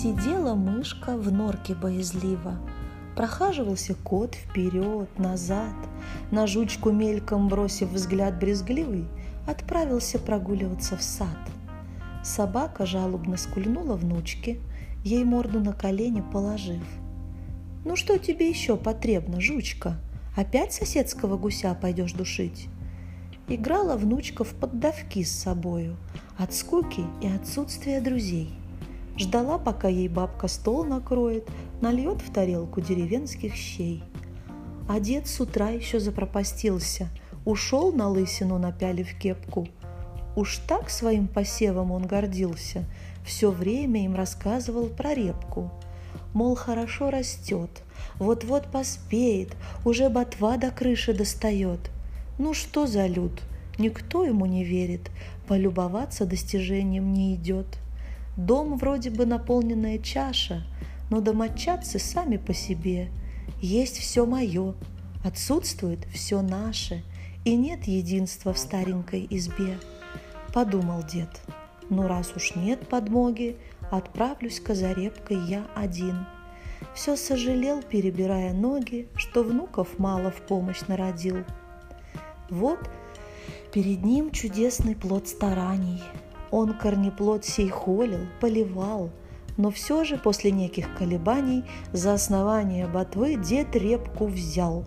[0.00, 2.54] Сидела мышка в норке боязливо,
[3.16, 5.74] Прохаживался кот вперед, назад,
[6.30, 9.06] На жучку мельком бросив взгляд брезгливый,
[9.44, 11.36] Отправился прогуливаться в сад.
[12.22, 14.60] Собака жалобно скульнула внучке,
[15.02, 16.84] Ей морду на колени положив.
[17.84, 19.96] «Ну что тебе еще потребно, жучка?
[20.36, 22.68] Опять соседского гуся пойдешь душить?»
[23.48, 25.96] Играла внучка в поддавки с собою
[26.36, 28.54] От скуки и отсутствия друзей.
[29.18, 31.48] Ждала, пока ей бабка стол накроет,
[31.80, 34.04] Нальет в тарелку деревенских щей.
[34.88, 37.08] А дед с утра еще запропастился,
[37.44, 39.66] Ушел на лысину, напялив кепку.
[40.36, 42.84] Уж так своим посевом он гордился,
[43.24, 45.72] Все время им рассказывал про репку.
[46.32, 47.82] Мол, хорошо растет,
[48.20, 51.80] вот-вот поспеет, Уже ботва до крыши достает.
[52.38, 53.42] Ну что за люд?
[53.78, 55.10] Никто ему не верит,
[55.48, 57.66] Полюбоваться достижением не идет–
[58.38, 60.62] Дом вроде бы наполненная чаша,
[61.10, 63.10] но домочадцы сами по себе.
[63.60, 64.76] Есть все мое,
[65.24, 67.02] отсутствует все наше,
[67.44, 69.80] и нет единства в старенькой избе.
[70.54, 71.40] Подумал дед,
[71.90, 73.56] ну раз уж нет подмоги,
[73.90, 76.24] отправлюсь козарепкой я один.
[76.94, 81.38] Все сожалел, перебирая ноги, что внуков мало в помощь народил.
[82.50, 82.78] Вот
[83.74, 86.00] перед ним чудесный плод стараний–
[86.50, 89.10] он корнеплод сей холил, поливал,
[89.56, 94.84] но все же после неких колебаний за основание ботвы дед репку взял.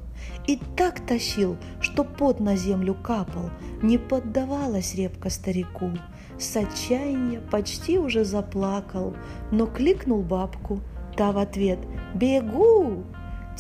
[0.48, 3.50] И так тащил, что пот на землю капал,
[3.82, 5.92] не поддавалась репка старику.
[6.40, 9.14] С отчаяния почти уже заплакал,
[9.52, 10.80] но кликнул бабку,
[11.18, 11.80] та в ответ
[12.16, 13.04] «Бегу!»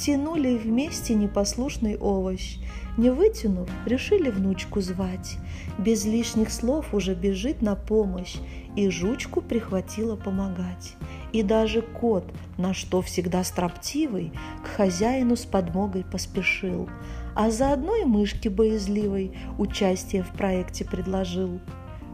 [0.03, 2.57] Тянули вместе непослушный овощ,
[2.97, 5.37] не вытянув, решили внучку звать.
[5.77, 8.37] Без лишних слов уже бежит на помощь,
[8.75, 10.95] и жучку прихватила помогать.
[11.33, 12.25] И даже кот,
[12.57, 14.33] на что всегда строптивый,
[14.63, 16.89] к хозяину с подмогой поспешил,
[17.35, 21.59] а заодно и мышке боязливой участие в проекте предложил.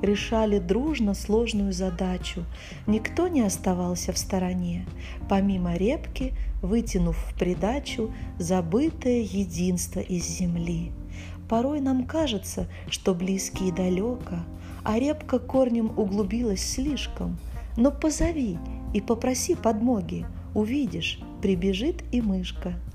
[0.02, 2.44] Решали дружно сложную задачу,
[2.86, 4.86] никто не оставался в стороне.
[5.28, 10.92] Помимо репки вытянув в придачу забытое единство из земли.
[11.50, 14.40] Порой нам кажется, что близкие далеко,
[14.84, 17.38] а репка корнем углубилась слишком.
[17.76, 18.58] Но позови
[18.94, 22.74] и попроси подмоги, увидишь, прибежит и мышка–